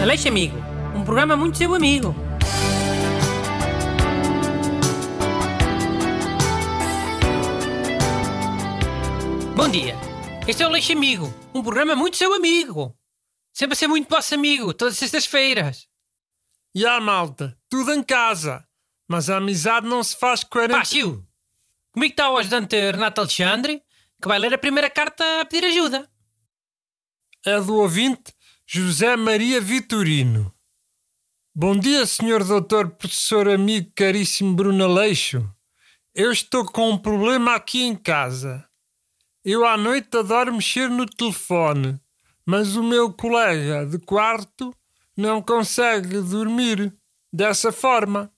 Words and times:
Aleixo 0.00 0.28
Amigo, 0.28 0.56
um 0.94 1.04
programa 1.04 1.36
muito 1.36 1.56
seu 1.56 1.74
amigo. 1.74 2.14
Bom 9.56 9.68
dia, 9.68 9.96
este 10.46 10.62
é 10.62 10.66
o 10.66 10.68
Aleixo 10.68 10.92
Amigo, 10.92 11.34
um 11.54 11.62
programa 11.62 11.96
muito 11.96 12.16
seu 12.16 12.34
amigo. 12.34 12.96
Sempre 13.52 13.72
a 13.72 13.76
ser 13.76 13.88
muito 13.88 14.08
vosso 14.08 14.34
amigo, 14.34 14.74
todas 14.74 14.94
as 14.94 14.98
sextas-feiras. 14.98 15.88
E 16.74 16.86
a 16.86 17.00
malta, 17.00 17.58
tudo 17.68 17.92
em 17.92 18.02
casa. 18.02 18.64
Mas 19.08 19.30
a 19.30 19.38
amizade 19.38 19.88
não 19.88 20.04
se 20.04 20.16
faz 20.16 20.44
quarenta... 20.44 20.78
Pá, 20.78 20.84
Chiu, 20.84 21.26
comigo 21.90 22.12
está 22.12 22.30
o 22.30 22.36
ajudante 22.36 22.76
Renato 22.76 23.22
Alexandre, 23.22 23.82
que 24.20 24.28
vai 24.28 24.38
ler 24.38 24.52
a 24.52 24.58
primeira 24.58 24.90
carta 24.90 25.40
a 25.40 25.44
pedir 25.46 25.66
ajuda. 25.66 26.08
É 27.44 27.58
do 27.60 27.76
ouvinte 27.76 28.35
José 28.68 29.14
Maria 29.14 29.60
Vitorino. 29.60 30.52
Bom 31.54 31.78
dia, 31.78 32.04
senhor 32.04 32.42
doutor, 32.42 32.90
professor, 32.90 33.48
amigo, 33.48 33.92
caríssimo 33.94 34.56
Bruno 34.56 34.82
Aleixo. 34.82 35.48
Eu 36.12 36.32
estou 36.32 36.64
com 36.64 36.90
um 36.90 36.98
problema 36.98 37.54
aqui 37.54 37.84
em 37.84 37.94
casa. 37.94 38.68
Eu 39.44 39.64
à 39.64 39.76
noite 39.76 40.16
adoro 40.16 40.52
mexer 40.52 40.90
no 40.90 41.06
telefone, 41.06 42.00
mas 42.44 42.74
o 42.74 42.82
meu 42.82 43.12
colega 43.12 43.86
de 43.86 44.00
quarto 44.00 44.74
não 45.16 45.40
consegue 45.40 46.20
dormir 46.20 46.92
dessa 47.32 47.70
forma. 47.70 48.32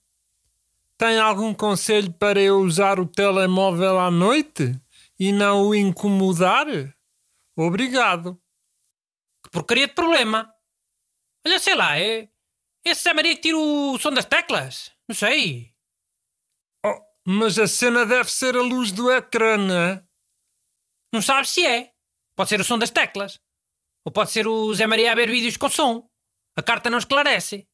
Tem 0.95 1.17
algum 1.17 1.55
conselho 1.55 2.13
para 2.13 2.39
eu 2.39 2.59
usar 2.59 2.99
o 2.99 3.07
telemóvel 3.07 3.99
à 3.99 4.11
noite 4.11 4.79
e 5.19 5.31
não 5.31 5.69
o 5.69 5.73
incomodar? 5.73 6.67
Obrigado. 7.57 8.39
Que 9.49 9.51
porcaria 9.51 9.87
de 9.87 9.95
problema. 9.95 10.53
Olha, 11.45 11.57
sei 11.57 11.73
lá, 11.73 11.99
é. 11.99 12.29
Esse 12.85 13.01
Zé 13.01 13.13
Maria 13.13 13.35
que 13.35 13.41
tira 13.41 13.57
o 13.57 13.97
som 13.97 14.11
das 14.11 14.25
teclas? 14.25 14.91
Não 15.07 15.15
sei. 15.15 15.73
Oh, 16.85 17.01
mas 17.25 17.57
a 17.57 17.67
cena 17.67 18.05
deve 18.05 18.31
ser 18.31 18.55
a 18.55 18.61
luz 18.61 18.91
do 18.91 19.11
ecrã, 19.11 19.57
não 19.57 19.75
é? 19.75 20.03
Não 21.11 21.21
sabe 21.21 21.47
se 21.47 21.65
é. 21.65 21.91
Pode 22.35 22.49
ser 22.49 22.61
o 22.61 22.63
som 22.63 22.77
das 22.77 22.91
teclas. 22.91 23.39
Ou 24.05 24.11
pode 24.11 24.31
ser 24.31 24.47
o 24.47 24.71
Zé 24.73 24.85
Maria 24.85 25.11
a 25.11 25.15
ver 25.15 25.29
vídeos 25.29 25.57
com 25.57 25.67
som. 25.67 26.07
A 26.55 26.61
carta 26.61 26.89
não 26.91 26.99
esclarece. 26.99 27.67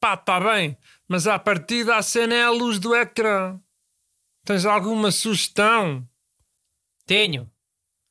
Pá, 0.00 0.16
tá 0.16 0.40
bem, 0.40 0.76
mas 1.06 1.26
à 1.26 1.38
partida 1.38 1.96
a 1.96 2.02
cena 2.02 2.34
é 2.34 2.42
a 2.42 2.50
luz 2.50 2.78
do 2.78 2.96
ecrã. 2.96 3.60
Tens 4.44 4.64
alguma 4.64 5.12
sugestão? 5.12 6.08
Tenho. 7.06 7.50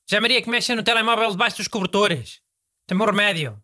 Zé 0.09 0.19
Maria 0.19 0.41
que 0.41 0.50
mexe 0.50 0.73
no 0.73 0.83
telemóvel 0.83 1.31
debaixo 1.31 1.58
dos 1.58 1.67
cobertores. 1.67 2.41
Tem 2.86 2.97
meu 2.97 3.05
remédio. 3.05 3.61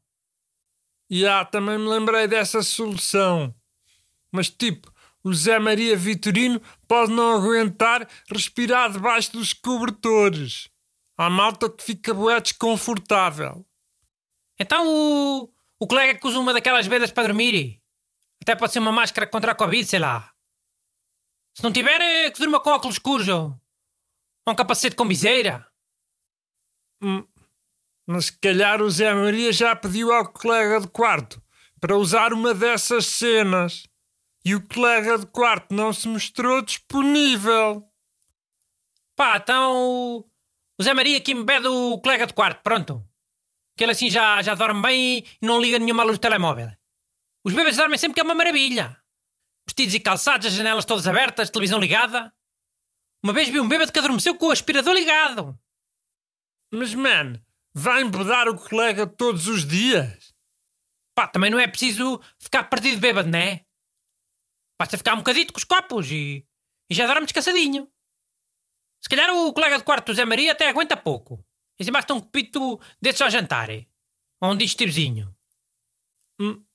E 1.09 1.25
ah, 1.25 1.45
também 1.45 1.77
me 1.77 1.87
lembrei 1.87 2.27
dessa 2.27 2.61
solução. 2.61 3.55
Mas 4.31 4.49
tipo, 4.49 4.91
o 5.23 5.33
Zé 5.33 5.57
Maria 5.57 5.95
Vitorino 5.95 6.61
pode 6.87 7.11
não 7.13 7.35
aguentar 7.35 8.07
respirar 8.29 8.91
debaixo 8.91 9.31
dos 9.31 9.53
cobertores. 9.53 10.69
Há 11.17 11.29
malta 11.29 11.69
que 11.69 11.83
fica 11.83 12.13
bué 12.13 12.41
desconfortável. 12.41 13.65
Então 14.59 14.85
o, 14.85 15.53
o 15.79 15.87
colega 15.87 16.19
que 16.19 16.27
usa 16.27 16.39
uma 16.39 16.51
daquelas 16.51 16.87
vedas 16.87 17.11
para 17.11 17.27
dormir. 17.27 17.81
Até 18.41 18.55
pode 18.55 18.73
ser 18.73 18.79
uma 18.79 18.91
máscara 18.91 19.25
contra 19.27 19.53
a 19.53 19.55
Covid, 19.55 19.85
sei 19.85 19.99
lá. 19.99 20.33
Se 21.55 21.63
não 21.63 21.71
tiver, 21.71 22.01
é 22.01 22.31
que 22.31 22.39
durma 22.39 22.59
com 22.59 22.71
óculos 22.71 22.95
escuros 22.95 23.29
ou 23.29 23.57
um 24.45 24.55
capacete 24.55 24.95
com 24.95 25.07
viseira. 25.07 25.65
Hum, 27.03 27.25
mas 28.07 28.25
se 28.25 28.39
calhar 28.39 28.81
o 28.81 28.89
Zé 28.89 29.13
Maria 29.13 29.51
já 29.51 29.75
pediu 29.75 30.11
ao 30.13 30.31
colega 30.31 30.79
de 30.79 30.87
quarto 30.87 31.43
para 31.79 31.97
usar 31.97 32.31
uma 32.31 32.53
dessas 32.53 33.05
cenas. 33.05 33.83
E 34.45 34.55
o 34.55 34.67
colega 34.67 35.17
de 35.17 35.25
quarto 35.25 35.73
não 35.73 35.91
se 35.93 36.07
mostrou 36.07 36.61
disponível. 36.61 37.85
Pá, 39.15 39.37
então 39.37 40.25
o 40.79 40.83
Zé 40.83 40.93
Maria 40.93 41.21
me 41.27 41.45
pede 41.45 41.67
o 41.67 41.97
colega 41.99 42.25
de 42.25 42.33
quarto, 42.33 42.61
pronto. 42.61 43.05
Que 43.77 43.83
ele 43.83 43.91
assim 43.91 44.09
já, 44.09 44.41
já 44.41 44.55
dorme 44.55 44.81
bem 44.81 45.25
e 45.41 45.45
não 45.45 45.61
liga 45.61 45.79
nenhuma 45.79 46.03
luz 46.03 46.17
do 46.17 46.21
telemóvel. 46.21 46.71
Os 47.43 47.53
bebês 47.53 47.77
dormem 47.77 47.97
sempre 47.97 48.15
que 48.15 48.21
é 48.21 48.23
uma 48.23 48.35
maravilha. 48.35 48.97
Vestidos 49.65 49.93
e 49.93 49.99
calçados, 49.99 50.47
as 50.47 50.53
janelas 50.53 50.85
todas 50.85 51.07
abertas, 51.07 51.49
televisão 51.49 51.79
ligada. 51.79 52.33
Uma 53.23 53.33
vez 53.33 53.47
vi 53.47 53.59
um 53.59 53.67
bêbado 53.67 53.91
que 53.91 53.99
adormeceu 53.99 54.35
com 54.35 54.47
o 54.47 54.51
aspirador 54.51 54.93
ligado. 54.93 55.57
Mas, 56.73 56.95
man, 56.95 57.39
vai 57.71 58.01
embedar 58.01 58.49
o 58.49 58.57
colega 58.57 59.05
todos 59.05 59.47
os 59.47 59.63
dias? 59.63 60.33
Pá, 61.15 61.27
também 61.27 61.51
não 61.51 61.59
é 61.59 61.67
preciso 61.67 62.19
ficar 62.39 62.63
perdido 62.63 62.99
bêbado, 62.99 63.29
não 63.29 63.37
é? 63.37 63.63
Basta 64.79 64.97
ficar 64.97 65.13
um 65.13 65.17
bocadito 65.17 65.53
com 65.53 65.59
os 65.59 65.63
copos 65.63 66.09
e, 66.09 66.43
e 66.89 66.95
já 66.95 67.05
dorme 67.05 67.27
descansadinho. 67.27 67.87
Se 68.99 69.07
calhar 69.07 69.29
o 69.35 69.53
colega 69.53 69.77
de 69.77 69.83
quarto 69.83 70.07
do 70.07 70.15
Zé 70.15 70.25
Maria 70.25 70.53
até 70.53 70.67
aguenta 70.67 70.97
pouco. 70.97 71.45
E 71.79 71.83
se 71.83 71.91
basta 71.91 72.11
um 72.15 72.19
copito 72.19 72.79
desses 72.99 73.21
ao 73.21 73.29
jantar. 73.29 73.69
Ou 74.41 74.51
um 74.51 74.57
digestivozinho. 74.57 75.31
Hum. 76.39 76.65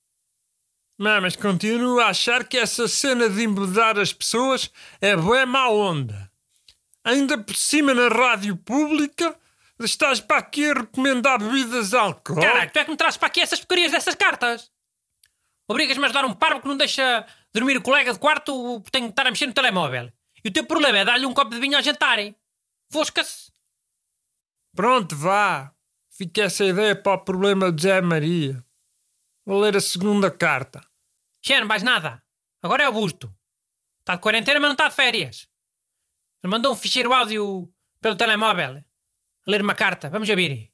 Não, 0.97 1.21
mas 1.21 1.35
continuo 1.35 1.99
a 1.99 2.07
achar 2.07 2.47
que 2.47 2.57
essa 2.57 2.87
cena 2.87 3.29
de 3.29 3.43
embedar 3.43 3.99
as 3.99 4.13
pessoas 4.13 4.71
é 5.01 5.13
boa 5.17 5.45
má 5.45 5.67
onda. 5.67 6.31
Ainda 7.03 7.37
por 7.37 7.55
cima 7.55 7.93
na 7.93 8.07
rádio 8.07 8.55
pública 8.55 9.37
estás 9.85 10.19
para 10.19 10.37
aqui 10.37 10.69
a 10.69 10.73
recomendar 10.73 11.39
bebidas 11.39 11.93
alcoólicas. 11.93 12.51
Caralho, 12.51 12.71
tu 12.71 12.79
é 12.79 12.85
que 12.85 12.91
me 12.91 12.97
trazes 12.97 13.17
para 13.17 13.27
aqui 13.27 13.41
essas 13.41 13.59
porcarias 13.59 13.91
dessas 13.91 14.15
cartas. 14.15 14.71
Obrigas-me 15.67 16.03
a 16.03 16.07
ajudar 16.07 16.25
um 16.25 16.33
parvo 16.33 16.61
que 16.61 16.67
não 16.67 16.75
deixa 16.75 17.25
dormir 17.53 17.77
o 17.77 17.81
colega 17.81 18.11
de 18.11 18.19
quarto 18.19 18.81
porque 18.81 18.91
tenho 18.91 19.05
que 19.05 19.11
estar 19.11 19.27
a 19.27 19.31
mexer 19.31 19.47
no 19.47 19.53
telemóvel. 19.53 20.11
E 20.43 20.49
o 20.49 20.51
teu 20.51 20.65
problema 20.65 20.97
é 20.97 21.05
dar-lhe 21.05 21.25
um 21.25 21.33
copo 21.33 21.51
de 21.51 21.59
vinho 21.59 21.77
ao 21.77 21.83
jantar. 21.83 22.17
Fosca-se. 22.91 23.51
Pronto, 24.75 25.15
vá. 25.15 25.73
Fica 26.09 26.43
essa 26.43 26.65
ideia 26.65 26.95
para 26.95 27.13
o 27.13 27.23
problema 27.23 27.71
de 27.71 27.83
Zé 27.83 28.01
Maria. 28.01 28.63
Vou 29.45 29.59
ler 29.59 29.77
a 29.77 29.81
segunda 29.81 30.29
carta. 30.29 30.81
Xer, 31.45 31.65
mais 31.65 31.83
nada. 31.83 32.21
Agora 32.61 32.83
é 32.83 32.89
o 32.89 32.93
busto. 32.93 33.33
Está 33.99 34.15
de 34.15 34.21
quarentena, 34.21 34.59
mas 34.59 34.69
não 34.69 34.73
está 34.73 34.89
de 34.89 34.95
férias. 34.95 35.47
Ele 36.43 36.51
mandou 36.51 36.73
um 36.73 36.75
ficheiro 36.75 37.13
áudio 37.13 37.71
pelo 38.01 38.15
telemóvel. 38.15 38.83
A 39.49 39.51
ler 39.51 39.63
uma 39.63 39.73
carta. 39.73 40.11
Vamos 40.11 40.27
ver. 40.27 40.69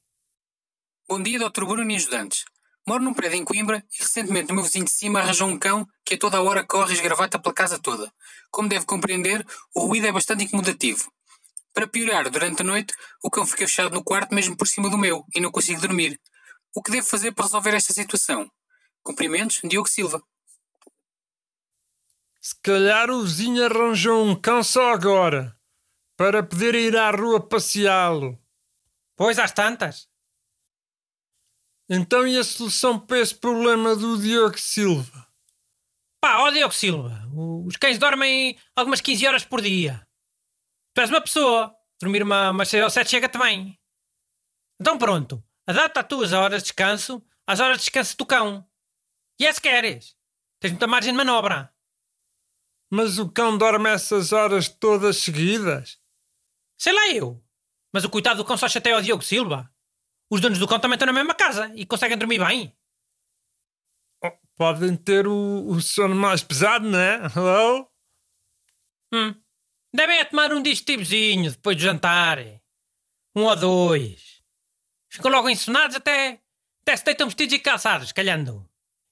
Bom 1.08 1.22
dia, 1.22 1.38
Dr. 1.38 1.64
Bruno 1.64 1.90
e 1.90 1.96
ajudantes. 1.96 2.44
Moro 2.86 3.02
num 3.02 3.14
prédio 3.14 3.38
em 3.38 3.42
Coimbra 3.42 3.82
e 3.90 4.02
recentemente 4.02 4.52
o 4.52 4.54
meu 4.54 4.62
vizinho 4.62 4.84
de 4.84 4.90
cima 4.90 5.18
arranjou 5.18 5.48
um 5.48 5.58
cão 5.58 5.88
que 6.04 6.12
a 6.12 6.18
toda 6.18 6.36
a 6.36 6.42
hora 6.42 6.62
corre 6.62 6.90
e 6.90 6.94
esgravata 6.94 7.38
pela 7.38 7.54
casa 7.54 7.78
toda. 7.78 8.12
Como 8.50 8.68
deve 8.68 8.84
compreender, 8.84 9.46
o 9.74 9.86
ruído 9.86 10.06
é 10.06 10.12
bastante 10.12 10.44
incomodativo. 10.44 11.10
Para 11.72 11.86
piorar, 11.86 12.28
durante 12.28 12.60
a 12.60 12.66
noite, 12.66 12.92
o 13.24 13.30
cão 13.30 13.46
fica 13.46 13.66
fechado 13.66 13.94
no 13.94 14.04
quarto 14.04 14.34
mesmo 14.34 14.54
por 14.54 14.68
cima 14.68 14.90
do 14.90 14.98
meu 14.98 15.24
e 15.34 15.40
não 15.40 15.50
consigo 15.50 15.80
dormir. 15.80 16.20
O 16.74 16.82
que 16.82 16.90
devo 16.90 17.06
fazer 17.06 17.32
para 17.32 17.46
resolver 17.46 17.74
esta 17.74 17.94
situação? 17.94 18.46
Cumprimentos, 19.02 19.58
Diogo 19.64 19.88
Silva. 19.88 20.22
Se 22.42 22.54
calhar 22.60 23.08
o 23.10 23.22
vizinho 23.22 23.64
arranjou 23.64 24.22
um 24.22 24.38
cão 24.38 24.62
só 24.62 24.92
agora, 24.92 25.58
para 26.14 26.42
poder 26.42 26.74
ir 26.74 26.94
à 26.94 27.10
rua 27.10 27.40
passeá-lo. 27.40 28.38
Pois 29.16 29.38
às 29.38 29.50
tantas. 29.50 30.08
Então 31.88 32.26
e 32.26 32.36
a 32.38 32.44
solução 32.44 32.98
para 32.98 33.20
esse 33.20 33.34
problema 33.34 33.96
do 33.96 34.18
Diogo 34.18 34.58
Silva? 34.58 35.26
Pá, 36.20 36.38
ó 36.40 36.50
Diogo 36.50 36.74
Silva, 36.74 37.26
os 37.66 37.76
cães 37.76 37.98
dormem 37.98 38.58
algumas 38.74 39.00
15 39.00 39.26
horas 39.26 39.44
por 39.44 39.62
dia. 39.62 40.06
Tu 40.94 41.00
és 41.00 41.10
uma 41.10 41.20
pessoa, 41.20 41.74
dormir 42.00 42.22
uma, 42.22 42.50
uma 42.50 42.64
6 42.64 42.84
ou 42.84 42.90
7 42.90 43.08
chega 43.08 43.28
também. 43.28 43.78
Então 44.80 44.98
pronto, 44.98 45.42
adapta 45.66 46.00
as 46.00 46.06
tuas 46.06 46.32
horas 46.32 46.62
de 46.62 46.68
descanso 46.68 47.24
às 47.46 47.60
horas 47.60 47.78
de 47.78 47.84
descanso 47.84 48.16
do 48.16 48.26
cão. 48.26 48.68
E 49.38 49.46
é 49.46 49.52
se 49.52 49.60
queres. 49.60 50.16
Tens 50.60 50.72
muita 50.72 50.86
margem 50.86 51.12
de 51.12 51.16
manobra. 51.16 51.72
Mas 52.90 53.18
o 53.18 53.30
cão 53.30 53.56
dorme 53.56 53.90
essas 53.90 54.32
horas 54.32 54.68
todas 54.68 55.18
seguidas? 55.18 56.00
Sei 56.78 56.92
lá 56.92 57.08
eu. 57.10 57.45
Mas 57.92 58.04
o 58.04 58.10
coitado 58.10 58.38
do 58.38 58.44
cão 58.44 58.56
só 58.56 58.68
chateia 58.68 58.98
o 58.98 59.02
Diogo 59.02 59.22
Silva. 59.22 59.70
Os 60.30 60.40
donos 60.40 60.58
do 60.58 60.66
cão 60.66 60.80
também 60.80 60.96
estão 60.96 61.06
na 61.06 61.12
mesma 61.12 61.34
casa 61.34 61.72
e 61.74 61.86
conseguem 61.86 62.18
dormir 62.18 62.38
bem. 62.44 62.76
Oh, 64.24 64.32
podem 64.56 64.96
ter 64.96 65.26
o, 65.26 65.66
o, 65.68 65.80
sono 65.80 66.14
mais 66.14 66.42
pesado, 66.42 66.88
não 66.88 66.98
é? 66.98 67.20
Hello? 67.34 67.88
Hum. 69.12 69.34
Devem 69.94 70.18
é 70.18 70.24
tomar 70.24 70.52
um 70.52 70.62
digestivozinho 70.62 71.50
depois 71.52 71.76
do 71.76 71.82
jantar. 71.82 72.38
Um 73.34 73.44
ou 73.44 73.56
dois. 73.56 74.42
Ficam 75.08 75.30
logo 75.30 75.48
ensonados 75.48 75.96
até, 75.96 76.40
até 76.82 76.96
se 76.96 77.04
deitam 77.04 77.28
vestidos 77.28 77.54
e 77.54 77.58
calçados, 77.58 78.12
calhando. 78.12 78.68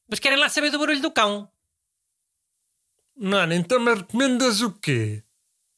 Mas 0.09 0.19
querem 0.19 0.39
lá 0.39 0.49
saber 0.49 0.71
do 0.71 0.79
barulho 0.79 1.01
do 1.01 1.11
cão. 1.11 1.51
Mano, 3.17 3.55
então 3.55 3.79
me 3.79 3.95
recomendas 3.95 4.61
o 4.61 4.73
quê? 4.73 5.23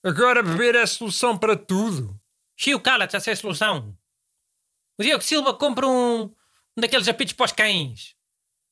Agora 0.02 0.42
beber 0.42 0.74
é 0.74 0.82
a 0.82 0.86
solução 0.86 1.36
para 1.36 1.56
tudo. 1.56 2.18
Chiu, 2.56 2.80
cala-te, 2.80 3.16
essa 3.16 3.30
é 3.30 3.32
a 3.34 3.36
solução. 3.36 3.96
O 4.98 5.02
Diogo 5.02 5.22
Silva 5.22 5.52
compra 5.54 5.86
um, 5.86 6.22
um 6.22 6.80
daqueles 6.80 7.06
apitos 7.06 7.34
para 7.34 7.44
os 7.44 7.52
cães. 7.52 8.16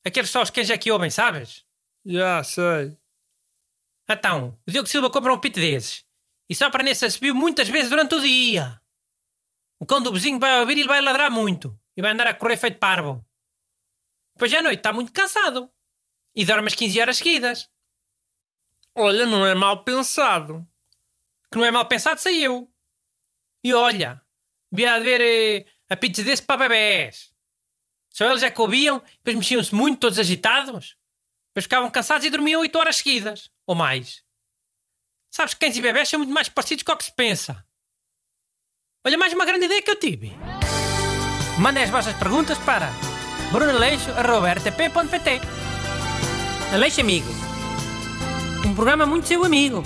Aqueles 0.03 0.29
só 0.29 0.41
os 0.41 0.49
cães 0.49 0.69
é 0.69 0.77
que 0.77 0.91
ouvem, 0.91 1.09
sabes? 1.09 1.63
Já 2.03 2.43
sei. 2.43 2.97
Então, 4.09 4.59
o 4.67 4.71
Diogo 4.71 4.87
Silva 4.87 5.09
compra 5.09 5.33
um 5.33 5.39
pito 5.39 5.59
desses. 5.59 6.03
E 6.49 6.55
só 6.55 6.69
para 6.69 6.83
nesse 6.83 7.09
subiu 7.09 7.33
muitas 7.33 7.67
vezes 7.67 7.89
durante 7.89 8.15
o 8.15 8.21
dia. 8.21 8.79
O 9.79 9.85
cão 9.85 10.01
do 10.01 10.13
vizinho 10.13 10.39
vai 10.39 10.59
ouvir 10.59 10.77
e 10.77 10.81
ele 10.81 10.87
vai 10.87 11.01
ladrar 11.01 11.31
muito. 11.31 11.77
E 11.95 12.01
vai 12.01 12.11
andar 12.11 12.27
a 12.27 12.33
correr 12.33 12.57
feito 12.57 12.79
parvo. 12.79 13.25
Depois 14.35 14.53
à 14.53 14.61
noite 14.61 14.79
está 14.79 14.93
muito 14.93 15.11
cansado. 15.11 15.71
E 16.35 16.45
dorme 16.45 16.67
as 16.67 16.75
15 16.75 16.99
horas 16.99 17.17
seguidas. 17.17 17.69
Olha, 18.93 19.25
não 19.25 19.45
é 19.45 19.55
mal 19.55 19.83
pensado. 19.83 20.67
Que 21.51 21.57
não 21.57 21.65
é 21.65 21.71
mal 21.71 21.87
pensado, 21.87 22.19
sei 22.19 22.45
eu. 22.45 22.71
E 23.65 23.73
olha, 23.73 24.21
devia 24.71 24.93
haver 24.93 25.21
eh, 25.21 25.65
a 25.89 25.97
pizza 25.97 26.23
desse 26.23 26.43
para 26.43 26.69
bebés. 26.69 27.33
Só 28.13 28.29
eles 28.29 28.43
é 28.43 28.51
que 28.51 28.61
ouviam, 28.61 29.01
depois 29.23 29.37
mexiam-se 29.37 29.73
muito, 29.73 30.01
todos 30.01 30.19
agitados. 30.19 30.95
Depois 31.49 31.65
ficavam 31.65 31.89
cansados 31.89 32.27
e 32.27 32.29
dormiam 32.29 32.61
8 32.61 32.77
horas 32.77 32.97
seguidas. 32.97 33.49
Ou 33.65 33.73
mais. 33.73 34.23
Sabes 35.31 35.55
que 35.55 35.61
cães 35.61 35.75
e 35.75 35.81
bebés 35.81 36.07
são 36.07 36.19
muito 36.19 36.31
mais 36.31 36.47
parecidos 36.47 36.83
com 36.83 36.91
o 36.91 36.97
que 36.97 37.05
se 37.05 37.15
pensa. 37.15 37.65
Olha, 39.03 39.17
mais 39.17 39.33
uma 39.33 39.45
grande 39.45 39.65
ideia 39.65 39.81
que 39.81 39.89
eu 39.89 39.99
tive. 39.99 40.31
Mandem 41.57 41.85
as 41.85 41.89
vossas 41.89 42.15
perguntas 42.17 42.59
para 42.59 42.91
brunaleixo.rtp.pt 43.51 45.41
Aleixo 46.71 47.01
Amigo. 47.01 47.31
Um 48.63 48.75
programa 48.75 49.07
muito 49.07 49.27
seu 49.27 49.43
amigo. 49.43 49.81